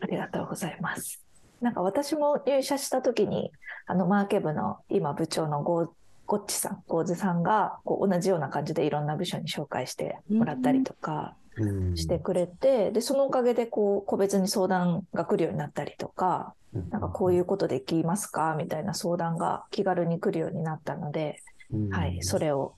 [0.00, 1.23] ありがとうございます。
[1.64, 3.50] なんか私も入社した時に、
[3.86, 5.88] あのマーケ部の今部長のゴー
[6.26, 11.96] ゴッチさん、ゴーズさんがこう同じような感じでいろんな部署に紹介してもらったりとかうん。
[11.96, 16.54] してくれて、で、そのおかげでこう個別に相談が来るようになったりとか、
[16.90, 18.56] なんかこういうことできますか？
[18.58, 21.40] みたいな相談が気軽に来るようになったので、
[21.72, 21.88] うん。
[21.90, 22.74] はい、それを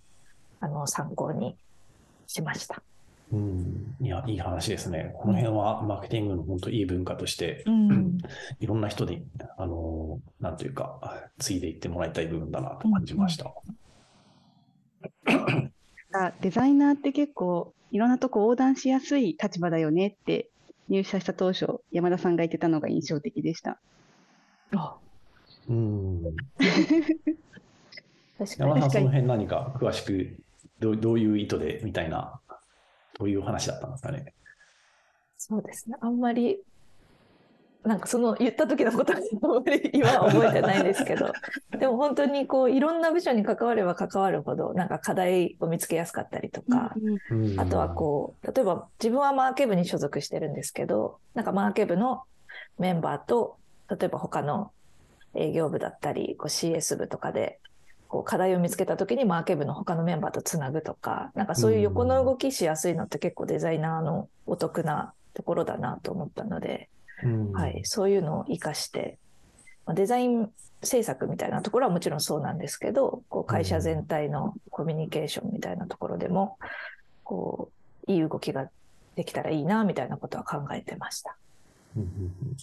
[0.60, 1.56] あの参考に
[2.26, 2.82] しました。
[3.32, 5.12] うん、いや、いい話ですね。
[5.18, 8.18] この辺はマーケティングの本当いい文化として、うん
[8.60, 9.26] いろんな人に、
[9.58, 13.52] あの、なんというか、継いでいってもらいたい部分だなと感じました。
[16.12, 20.48] あデザイナーって結構いろんなとこ横断しやすい立場だよねって
[20.88, 23.78] 入社した当初、山田さんが言ってたのが印象的でした。
[24.72, 24.96] あ
[25.68, 26.22] うん。
[28.38, 30.36] 確かに山田さん、その辺何か詳しく
[30.78, 32.40] どう、どういう意図でみたいな、
[33.18, 34.34] どういう話だったんですかね。
[35.38, 35.96] そうですね。
[36.00, 36.58] あんまり、
[37.84, 41.32] なんかその言った時のことはあんまり今は覚えてないんですけど、
[41.78, 46.94] でも本当にこういろんな部署に関われば関わるほど、なんか課題を見つけやすかったりとか、
[47.30, 52.24] うんあとはこう、例えば自分はマーケ部に所属してるんですけど、なんかマーケ部の
[52.78, 53.56] メンバーと、
[53.88, 54.72] 例えば他の
[55.34, 57.60] 営業部だったり、こう CS 部とかで、
[58.08, 66.88] こう課題を見つけた時にマーケ部の他のメンバーとつなぐとか、なんかそういう横の動きしやすいのって結構デザイナーのお得なところだなと思ったので、
[67.24, 67.52] うん。
[67.52, 69.18] はい、そういうのを活かして、
[69.86, 70.50] まあデザイン
[70.82, 76.58] 制作みたいなところはもちろんそうなんですけど、こう会社全体のコミュニケーションみたいなところでも、
[77.24, 77.70] こ
[78.06, 78.70] う、いい動きが
[79.16, 81.36] できたらいいな、みたいなことは考えてました。
[81.96, 82.12] うんうんう
[82.52, 82.56] ん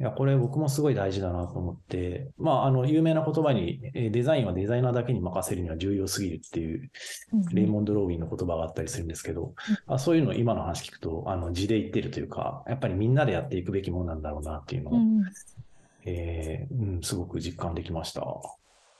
[0.00, 6.90] いや、これ僕もすごい大事だなと思って、まあ、あの、有名な言葉に、えーデザインはデザイナーだけに任せるには重要すぎるっていう、
[7.52, 9.54] レイモンド・ローウィンの言葉があったりするんですけど、
[9.86, 15.22] あそういうのを今の話聞くと、あの、字で言ってるというか、やっぱりみんなでやっていくべきものなんだろうなっていうのを、うん
[16.06, 18.22] えーうん、すごく実感できました。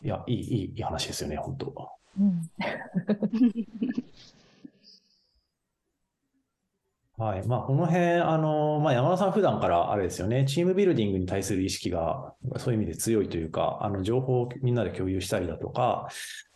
[0.02, 1.90] いや、いい、いい、いい話ですよね、本当。
[2.20, 2.42] うん
[7.20, 7.46] はい。
[7.46, 16.08] まあ、この辺、あの、まあ、山田さん普段からあれですよね、チームビルディングに対する意識が、そういう意味で強いというか、あの、情報をみんなで共有したりだとか、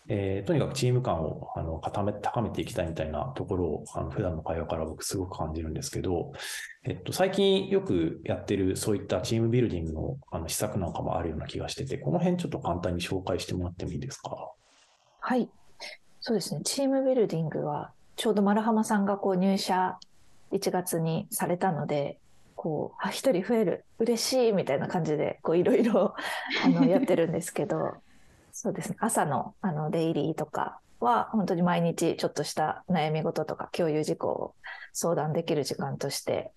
[0.08, 6.32] えーとにかくチーム感を、あの、固め、高めていきたいみたいなところを、あの、普段の会話から僕すごく感じるんですけど、
[6.86, 14.30] えっと、最近よくやってる、そういったチームビルディングの、あの、施策なんかもあるような気がしてて、この辺ちょっと簡単に紹介してもらってもいいですか？
[15.20, 15.46] はい。
[16.20, 16.62] そうですね。
[16.64, 19.98] チームビルディングは、ちょうど丸浜さんがこう入社
[20.52, 22.18] 1月にされたので、
[22.54, 26.14] こう、あ、一人増える、嬉しいみたいな感じで、こういろいろ
[26.64, 27.94] あのやってるんですけど、
[28.52, 28.96] そうですね。
[29.00, 34.54] 朝のあのデイリーとかは、本当に毎日ちょっとした悩み事とか共有事項を
[34.92, 36.52] 相談できる時間として、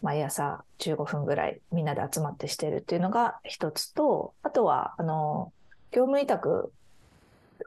[0.00, 5.52] 毎朝15分ぐらいみんなで集まってしてるっていうのが一つと、あとは、あの、
[5.92, 6.72] 業務委託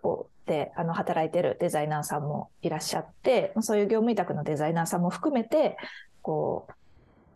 [0.04, 5.78] をであの働いてるデザイナーさんもいらっしゃって、まそういう業務委託のデザイナーさんも含めて、
[6.22, 6.74] こう、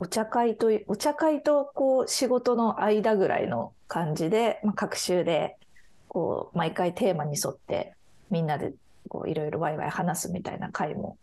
[0.02, 5.58] お茶会と、お茶会とこう仕事の間ぐらいの感じで、まあ、各週で、
[6.08, 7.94] こう毎回テーマに沿って
[8.32, 8.74] みんなで
[9.10, 11.18] こういろいろワイワイ話すみたいな会も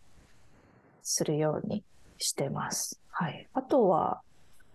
[1.02, 1.82] するように
[2.18, 3.00] してます。
[3.10, 3.48] はい。
[3.52, 4.20] あとは、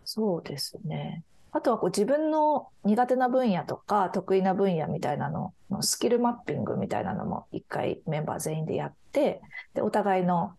[0.03, 1.23] そうですね。
[1.53, 9.41] あとはこう自分の苦手な分野とか得意な分野みたいなののスキルマッピングみたいなのも一回メンバー全員でやって、
[9.73, 10.53] で、お互いの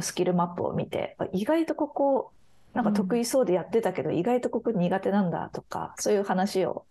[0.00, 2.32] スキルマップを見て、意外とここ、
[2.74, 6.84] なんか得意そうでやってたけど、意外とここ苦手なんだとか、そういう話を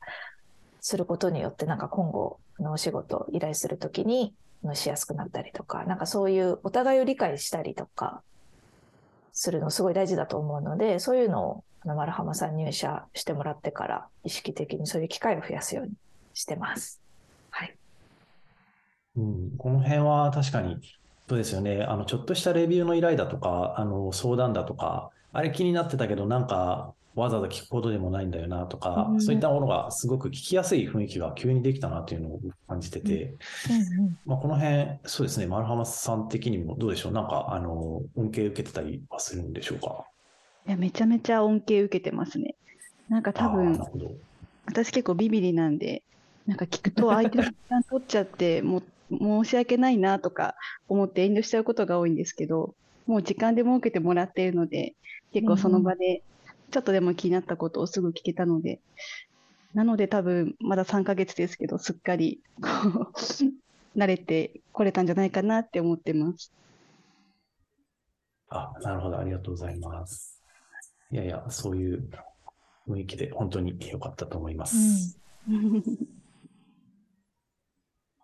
[0.82, 4.34] することによって、なんか今後のお仕事を依頼するときに
[4.74, 8.22] しやすくなったりとか、なんかそういうお互いを理解したりとか
[9.42, 15.94] するのすごい大事だと思うので、そういうのをあの丸浜さん入社してもらってから意識的にそういう機会を増やすように
[16.34, 17.02] してます。
[17.50, 17.78] はい。
[19.16, 20.76] うん、この辺は確かに、
[21.30, 21.84] そうですよね。
[21.84, 29.22] あの、ちょっとしたレビューの依頼だとか、あの、相談だとか、あれ気になってたけど、なんか、わざわざ聞くことでもないんだよなとか、うん。
[29.22, 33.36] そういったものがすごく聞きやすい雰囲気が急にできたなというのを感じてて、
[34.26, 37.12] まあ、この辺、そうですね、丸浜さん的にもどうでしょう。
[37.12, 40.06] なんか、あの、恩恵受けてたりはするんでしょうか？
[40.68, 42.56] いや、めちゃめちゃ恩恵受けてますね。
[43.10, 43.80] なんか多分。
[44.66, 46.04] 私結構ビビリなんで、
[46.46, 50.56] なんか聞くと相手の時間取っちゃって、 もう申し訳ないなとか
[50.88, 52.76] 思って遠慮しちゃうことが多いんですけど、
[53.08, 54.96] もう時間で設けてもらっているので、
[55.34, 56.24] 結構その場で
[56.72, 58.80] ちょっとでも気になったことをすぐ聞けたので、
[59.74, 62.42] なので多分まだ3ヶ月ですけど、すっかり
[63.96, 66.52] 慣れてこれたんじゃないかなって思ってます。
[68.50, 69.20] あ、なるほど。
[69.20, 70.42] ありがとうございます。
[71.12, 72.10] いやいや、そういう
[72.88, 75.20] 雰囲気で本当に良かったと思います。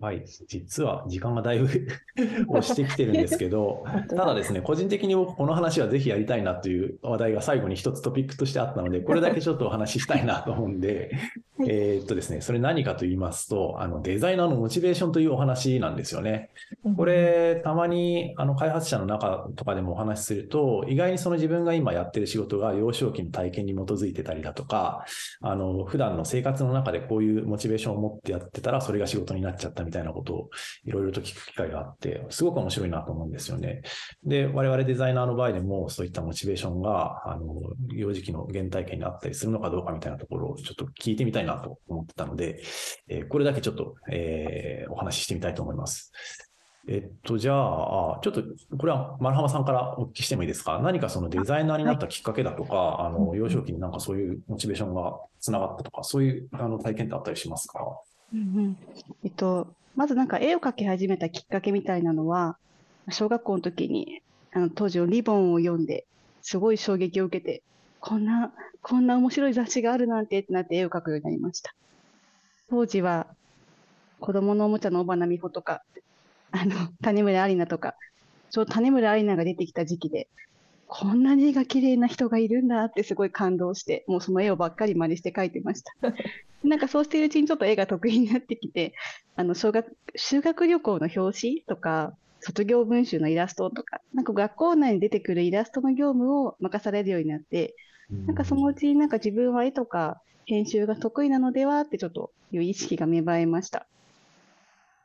[0.06, 0.24] はい。
[0.48, 1.68] 実は時間がだいぶ
[2.50, 11.10] 押してきてるんですけど、ただですね、個人的に僕この話はぜひやりたいなという話題が最後に一つトピックとしてあったので、これだけちょっとお話ししたいなと思うんで、
[11.58, 16.50] はいえーっとですね、それ何かと言いますと、あの、デザイナーのモチベーションというお話なんですよね。
[16.98, 25.06] こ、れ、たまに、あの、開発者の中とかでもお話しすると、意外にその自分が今やってる仕事が幼少期の体験に基づいてたりだとか、
[25.40, 30.50] あの、普段の生活の中でこういうモチベーションを持ってやってたら、それが仕事になっちゃったみたいなことを
[30.86, 33.82] いろいろと聞く機会があって、すごく面白いなと思うんですよね。
[34.24, 37.62] で、我々デザイナーの場合でも、そういったモチベーションが、あの、
[37.94, 42.62] 幼児期の原体験にあったりするのかどうかみたいなところをちょっと聞いてみたいなと思ってたので、
[43.08, 46.12] えーこれだけちょっと、えーお話ししてみたいと思います。
[46.88, 48.44] えっと、じゃあ、あちょっと、
[48.78, 50.80] これは丸浜さんからお聞きしてもいいですか？
[50.80, 57.80] 何かそのデザイナーになったきっかけだとか、あの、幼少期になんかそういうモチベーションがつながったとか、そういうあの体験ってあったりしますか？
[58.36, 58.78] うん
[59.24, 62.58] えっと、まずなんか絵を描き始めたきっかけみたいなのは、
[63.10, 64.22] 小学校の時に
[64.52, 66.06] あの当時のリボンを読んで、
[66.42, 67.64] すごい衝撃を受けて、
[68.00, 71.74] こんな、こんな面白い雑誌があるなんてってなって絵を描くようになりました。
[72.70, 73.28] 当時は
[74.20, 75.84] 子供のおもちゃの小花美穂とか、
[76.52, 77.96] あの、種村アリナとか、
[78.50, 80.28] ちょうど種村アリナが出てきた時期で、
[80.88, 85.94] こんなに絵が綺麗な人がいるんだってすごい感動して、もうその絵をばっかり真似して描いてました。
[86.64, 88.94] なんかそうしているうちにちょっと絵が得意になってきて、
[89.36, 97.76] あの小学修学旅行の表紙とか、卒業文集のイラストとか、なんか学校内に出てくるイラストの業務を任されるようになって、
[98.28, 103.88] なんかそのうちになんか自分は絵とか編集が得意なのではってちょっという意識が芽生えました。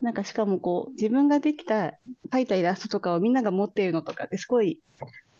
[0.02, 1.94] なんかしかもこう自分ができた
[2.30, 4.78] 描いたイラストとかをみんなが持っているのとかってすごい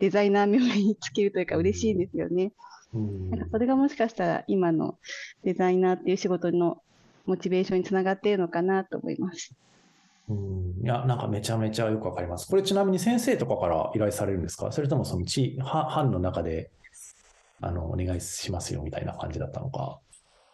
[0.00, 2.52] デザイナー名につけるというか嬉しいんですよね。
[2.92, 4.98] うんなんかそれがもしかしたら今の
[5.44, 6.82] デザイナーっていう仕事の
[7.24, 9.54] モチベーションにつながっているのかなと思います。
[10.28, 12.48] うんいや、なんかめちゃめちゃよくわかります。
[12.48, 14.72] これちなみに先生とかから依頼されるんですか？
[14.72, 16.70] それともその地、は班の中で、
[17.60, 19.98] あの、お願いしますよみたいな感じだったのか？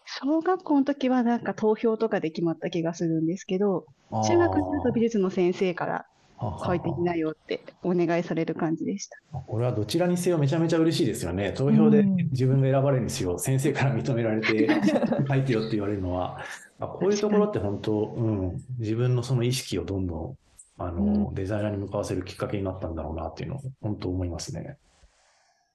[0.05, 6.07] 小学校の時はなんか投票とかで決まった気がするんですけど、中学になると美術の先生から
[6.39, 9.19] 書いてみなよってお願いされる感じでした。
[9.33, 11.53] これはどちらにせよめちゃめちゃ嬉しいですよね。
[11.53, 14.69] 投票でうん自分が選ばれるにしよ、先生から認められて
[15.29, 16.39] 書いてよって言われるのは、
[16.79, 20.37] あこういうところって本当、うん、自分のその意識をどんど
[20.79, 24.77] ん、あの、うデザイナーに向かわせるきっかけになったんだろうなっていうのを本当思いますね。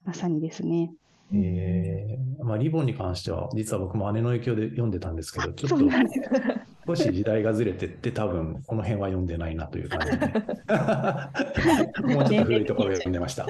[0.04, 0.92] まさにですね。
[1.34, 5.86] えーまあ、リボンに関しては、実は僕も姉の影響で読んでたんですけど、ちょっと。
[6.86, 10.26] 少し時代がずれてって、多分この辺は読んでないなという感じで、
[12.14, 13.46] もうちょっと古いところを読んでました。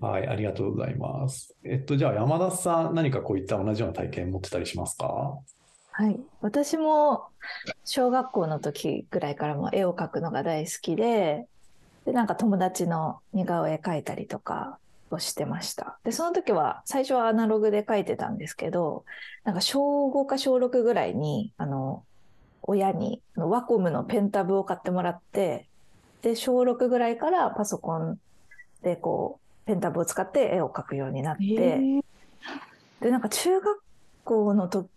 [0.00, 1.54] はい、ありがとうございます。
[1.64, 5.38] えっと、じゃあ山田さん、何かこういった同じような体験持ってたりしますか？
[5.92, 6.18] はい。
[6.40, 7.26] 私も
[7.84, 11.46] 小学校の時ぐらいからも絵を描くのが大好きで、
[12.04, 14.78] で、なんか友達の似顔絵描いたりとか、
[15.10, 15.98] をしてました。
[16.04, 19.04] で、その時は、最初はアナログで書いてたんですけど、
[19.44, 22.04] なんか小5か小6ぐらいに、あの、
[22.62, 25.68] 親にワコムのペンタブを買ってもらって、
[26.22, 28.18] で、小6ぐらいからパソコン
[28.82, 32.02] でこう、ペンタブを使って絵を描くようになって、
[33.00, 33.82] で、なんか中学
[34.24, 34.88] 校の時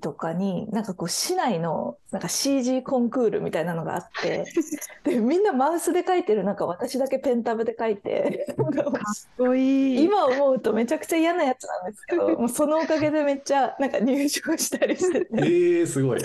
[0.00, 4.44] とかに、なんかこう市内のなんか CG コンクールみたいなのがあって、
[5.04, 8.92] で、みんなマウスで描いてる中、私だけペンタブで描いて、なんかっ
[9.36, 10.04] こいい。
[10.04, 15.36] 今思うとめちゃくちゃ嫌なやつなんですけど、 もうそのおかげでめっちゃなんか入賞したりしてえて、
[15.82, 16.22] ー、すごい。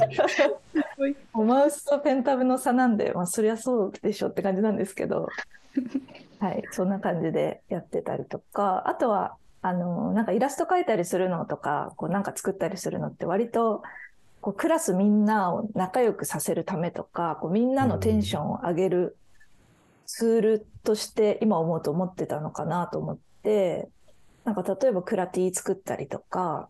[1.33, 5.27] もうマウスとペンタブの差なんで、まあそりゃそうでしょって感じなんですけど、
[6.39, 13.83] はい、そんな感じでやってたりとか、あとは、あの、なんかイラスト描いたりするのとか、こうなんか作ったりするのって割と、
[14.41, 19.17] こうクラスみんなを仲良くさせるためとか、こうみんなのテンションを上げる
[20.07, 23.87] ツールとして今思うと思ってたのかなと思って、
[24.43, 26.69] なんか例えばクラティ作ったりとか、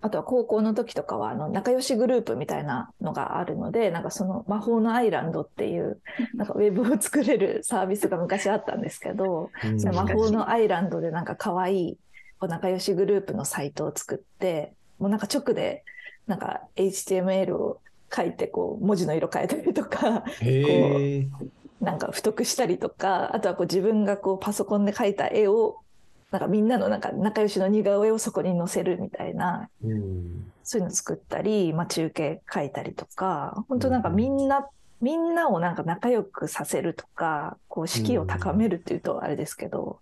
[0.00, 6.00] あとは高校の時とかはあの仲良しグループみたいなのがあるので、なんかその魔法のアイランドっていう
[6.34, 9.50] なんかウェブを作れるサービスが昔あったんですけど、
[9.92, 11.98] 魔法のアイランドでなんか可愛い
[12.40, 15.84] 仲良しグループのサイトを作って、もうなんか直で
[16.26, 17.80] なんか HTML を
[18.14, 20.24] 書いてこう文字の色変えたりとか。
[21.80, 25.76] なんか太くしたりとか、あとはこう自分がこうパソコンで描いた絵を、
[26.30, 30.52] なんかみんなのなんか仲良しの似顔絵をそこに載せるみたいな、うん。
[30.64, 34.66] そういうの作ったり、まあ、中継書いたりとか、本当なんかみんな、
[35.00, 40.00] みんなをなんか仲良くさせるとか、こう士気を高めるっていうとあれですけど、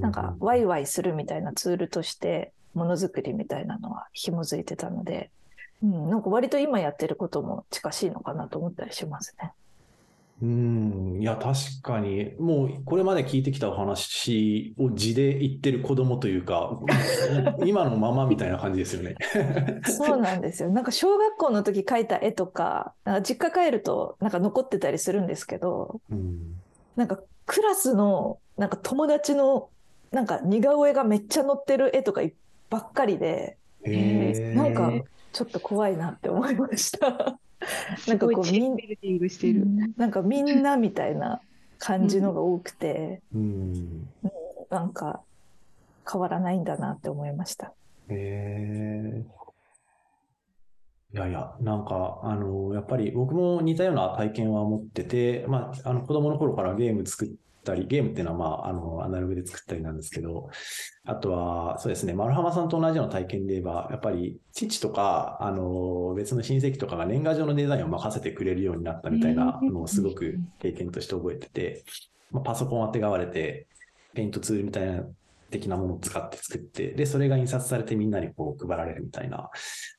[0.00, 5.30] なんかワイワイするみたいなツールとしてものづくりみたいなのは紐づいてたので、
[5.82, 9.52] うん、なんか割と今やってることも近しいのかなと思ったりしますね。
[10.42, 16.80] うん、いや、確かに、もうこれまで聞いてきたお話を字で言ってる子供というか、
[17.64, 19.14] 今のままみたいな感じですよね。
[19.84, 20.70] そうなんですよ。
[20.70, 22.92] なんか小学校の時描いた絵とか、
[23.22, 26.60] 実家帰るとなんか残ってたりするんですけど、うん、
[26.96, 29.70] なんかクラスのなんか友達の
[30.10, 32.22] なんか似顔絵がめっちゃ載ってる絵とか
[32.70, 33.56] ばっかりで。
[33.84, 34.92] なんか
[35.32, 37.36] ちょっと怖いなって思いました。
[38.06, 39.66] なんかこうみんビルディングしてる。
[39.96, 41.40] なんかみんなみたいな
[41.78, 44.08] 感じのが多くて、うん。
[44.70, 45.20] なんか
[46.10, 47.72] 変わらないんだなって思いました。
[48.08, 49.22] へえ。
[51.14, 57.28] いやいや、なんか、あの、やっぱり僕も似たような体験は持ってて、まあ、あの、子供の頃からゲーム作っ
[57.64, 60.48] たり、ゲームっていうのは、まあ、あの、アナログで作ったりなんですけど、
[61.04, 71.84] あとは、そうですね、丸浜さんと同じような体験で言えば、やっぱり、父とか、あの、別の親戚とかが年賀状のデザインを任せてくれるようになったみたいなのをすごく経験として覚えてて、
[72.30, 73.66] まあ、パソコンをあてがわれて、
[74.14, 75.04] ペイントツールみたいな
[75.52, 79.50] 的なものを使って作って、で、それが印刷されてみんなにこう配られるみたいな、ま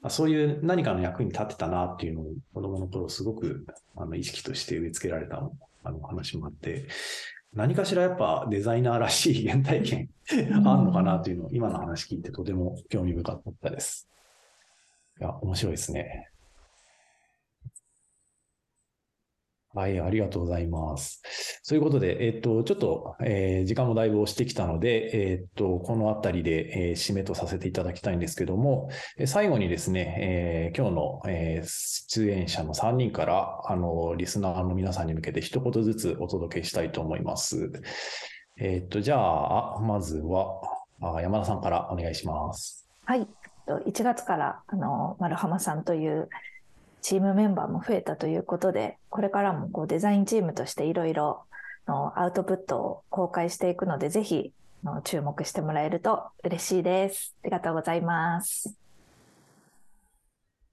[0.03, 5.49] あ、そういう何かの役に立ってたなっていうのを子供の頃すごくあの意識として植え付けられた
[5.85, 6.87] あの話もあって、
[7.53, 10.09] 何かしらやっぱデザイナーらしい原体験
[10.65, 14.09] あるのかなというのを今の話聞いてとても興味深かったです。
[15.19, 16.32] いや、面白いですね。
[19.75, 21.21] はい、ありがとうございます。
[21.63, 28.89] そういうことで、えっと、ちょっと、えー時間もだいぶ押してきたので、えっと、このあたりで、えー締めとさせていただきたいんですけども、
[29.25, 37.71] 最後にですね、え今日の、え出演者の3人から、あの、リスナーの皆さんに向けて一言ずつお届けしたいと思います。
[38.59, 40.61] えっと、じゃあ、まずは、
[41.01, 42.87] あ山田さんからお願いします。
[43.05, 43.27] はい。
[43.67, 46.29] 1月から、あの、丸浜さんという
[47.03, 51.43] チームメンバーも増えたということで、これからもこうデザインチームとしていろいろ
[51.85, 54.53] のアウトプットを公開していくので、ぜひ
[54.85, 57.35] の注目してもらえると嬉しいです。
[57.43, 58.77] ありがとうございます。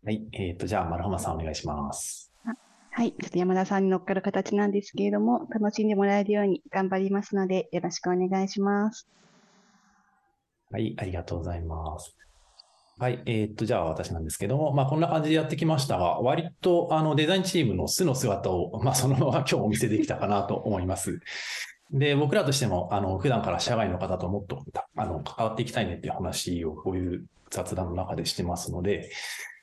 [0.04, 0.24] はい。
[0.32, 2.32] えっと、じゃあ、丸浜さんお願いします。
[2.92, 3.12] はい。
[3.12, 9.08] ちょっと山田さんに乗っかる形なんですけれども、楽しんでもらえるように頑張りますので、よろしくお願いします。
[10.70, 12.19] はい、ありがとうございます。
[13.00, 21.18] はい、えーっと、じゃあ私なんですけども、まあこんな感じでやってきましたが、割とあのデザインチームの素の姿を、 まあそのまま今日お見せできたかなと思います。
[21.90, 24.62] で、僕らとしても、あの、普段から社外の方ともっと、
[24.96, 29.10] あの、関わっていきたいねっていう話をこういう雑談の中でしてますので、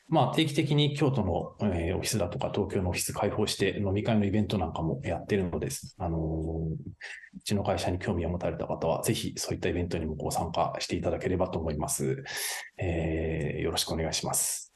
[0.10, 5.96] まあ、定期的に京都の、えー、オフィスだとか東京のオフィス開放して飲み会のイベントなんかもやってるのです。
[6.00, 6.78] あのー、う
[7.44, 12.24] ちの会社に興味を持たれた方は、ぜひそういったイベントにもご参加していただければと思います。
[12.78, 14.74] えー、よろしくお願いします。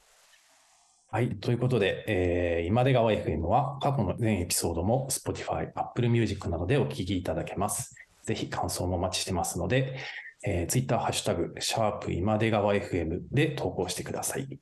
[1.09, 1.29] はい。
[1.39, 7.95] ということで、えー、今出川 FM は過去の全エピソードも Spotify、Apple Music などでお聞きいただけます。
[8.23, 9.97] ぜひ感想もお待ちしてますので、
[10.43, 14.59] えー、Twitter、ハッシュタグ、シャープ今出川 FM で投稿してください。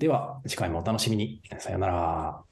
[0.00, 1.42] では、次回もお楽しみに。
[1.58, 2.44] さよなら。